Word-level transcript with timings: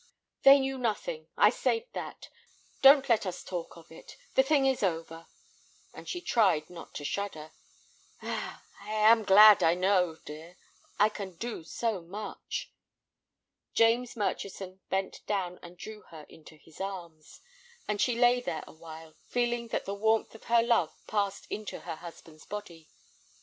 "They 0.41 0.57
knew 0.59 0.79
nothing; 0.79 1.27
I 1.37 1.51
saved 1.51 1.93
that. 1.93 2.29
Don't 2.81 3.07
let 3.07 3.27
us 3.27 3.43
talk 3.43 3.77
of 3.77 3.91
it; 3.91 4.17
the 4.33 4.41
thing 4.41 4.65
is 4.65 4.81
over"—and 4.81 6.09
she 6.09 6.21
tried 6.21 6.71
not 6.71 6.95
to 6.95 7.05
shudder. 7.05 7.51
"Ah—I 8.23 8.89
am 8.91 9.21
glad 9.23 9.61
I 9.61 9.75
know, 9.75 10.15
dear, 10.25 10.57
I 10.97 11.09
can 11.09 11.35
do 11.35 11.63
so 11.63 12.01
much." 12.01 12.71
James 13.75 14.15
Murchison 14.17 14.79
bent 14.89 15.23
down 15.27 15.59
and 15.61 15.77
drew 15.77 16.01
her 16.09 16.25
into 16.27 16.55
his 16.55 16.81
arms, 16.81 17.39
and 17.87 18.01
she 18.01 18.17
lay 18.17 18.41
there 18.41 18.63
awhile, 18.65 19.13
feeling 19.27 19.67
that 19.67 19.85
the 19.85 19.93
warmth 19.93 20.33
of 20.33 20.45
her 20.45 20.63
love 20.63 20.95
passed 21.05 21.45
into 21.51 21.81
her 21.81 21.97
husband's 21.97 22.47
body. 22.47 22.89